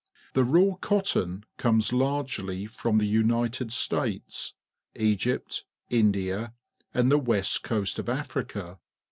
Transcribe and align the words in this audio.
The. 0.33 0.43
raw 0.43 0.77
cottoji 0.77 1.43
comes 1.57 1.93
largely 1.93 2.65
from 2.65 2.97
the 2.97 3.05
United 3.05 3.71
States,^ 3.71 4.55
Egyp^India, 4.99 6.53
and 6.91 7.11
the 7.11 7.19
west 7.19 7.61
coast 7.61 7.99
of 7.99 8.09
Africa. 8.09 8.79